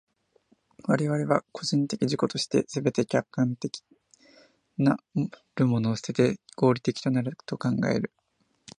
[0.87, 3.83] 我々は個人的自己として、すべて直観的
[4.79, 4.97] な
[5.55, 8.11] るものを棄てて、合理的となると考える。